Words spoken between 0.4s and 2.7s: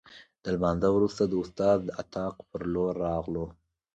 له لمانځه وروسته د استاد د اتاق په